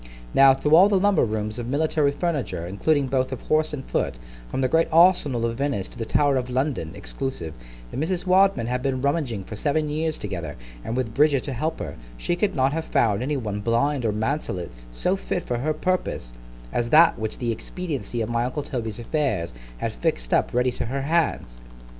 Now, 0.33 0.55
through 0.55 0.73
all 0.75 0.89
the 0.89 0.97
lumber 0.99 1.23
rooms 1.23 1.59
of 1.59 1.67
military 1.67 2.11
furniture, 2.11 2.65
including 2.65 3.05
both 3.05 3.31
of 3.31 3.41
horse 3.41 3.71
and 3.71 3.85
foot, 3.85 4.15
from 4.49 4.61
the 4.61 4.67
great 4.67 4.87
arsenal 4.91 5.45
of 5.45 5.57
Venice 5.59 5.87
to 5.89 5.97
the 5.99 6.05
Tower 6.07 6.37
of 6.37 6.49
London 6.49 6.93
(exclusive), 6.95 7.53
if 7.91 7.99
Mrs. 7.99 8.25
Wadman 8.25 8.65
had 8.65 8.81
been 8.81 9.03
rummaging 9.03 9.43
for 9.43 9.55
seven 9.55 9.89
years 9.89 10.17
together, 10.17 10.55
and 10.83 10.97
with 10.97 11.13
Bridget 11.13 11.43
to 11.43 11.53
help 11.53 11.77
her, 11.79 11.97
she 12.17 12.35
could 12.35 12.55
not 12.55 12.73
have 12.73 12.85
found 12.85 13.21
any 13.21 13.37
one 13.37 13.59
blind 13.59 14.03
or 14.03 14.11
mantelet 14.11 14.71
so 14.91 15.15
fit 15.15 15.43
for 15.43 15.59
her 15.59 15.71
purpose, 15.71 16.33
as 16.73 16.89
that 16.89 17.19
which 17.19 17.37
the 17.37 17.51
expediency 17.51 18.21
of 18.21 18.29
my 18.29 18.43
uncle 18.45 18.63
Toby's 18.63 18.97
affairs 18.97 19.53
had 19.77 19.91
fix'd 19.91 20.33
up 20.33 20.51
ready 20.51 20.71
to 20.71 20.87
her 20.87 21.03
hands. 21.03 21.59